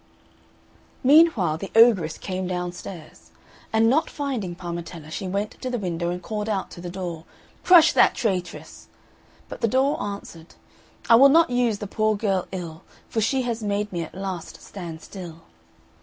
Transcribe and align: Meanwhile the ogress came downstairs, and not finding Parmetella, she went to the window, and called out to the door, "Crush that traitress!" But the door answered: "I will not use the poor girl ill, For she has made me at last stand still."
Meanwhile 1.03 1.59
the 1.59 1.69
ogress 1.75 2.17
came 2.17 2.47
downstairs, 2.47 3.29
and 3.71 3.87
not 3.87 4.09
finding 4.09 4.55
Parmetella, 4.55 5.11
she 5.11 5.27
went 5.27 5.51
to 5.61 5.69
the 5.69 5.77
window, 5.77 6.09
and 6.09 6.23
called 6.23 6.49
out 6.49 6.71
to 6.71 6.81
the 6.81 6.89
door, 6.89 7.23
"Crush 7.63 7.91
that 7.93 8.15
traitress!" 8.15 8.87
But 9.47 9.61
the 9.61 9.67
door 9.67 10.01
answered: 10.01 10.55
"I 11.07 11.13
will 11.17 11.29
not 11.29 11.51
use 11.51 11.77
the 11.77 11.85
poor 11.85 12.15
girl 12.17 12.47
ill, 12.51 12.81
For 13.09 13.21
she 13.21 13.43
has 13.43 13.61
made 13.61 13.93
me 13.93 14.01
at 14.01 14.15
last 14.15 14.59
stand 14.59 15.03
still." 15.03 15.41